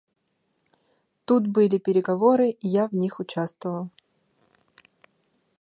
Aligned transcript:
Тут 1.27 1.45
были 1.45 1.77
переговоры, 1.77 2.49
и 2.49 2.67
я 2.67 2.87
в 2.87 2.93
них 2.95 3.19
участвовал. 3.19 3.91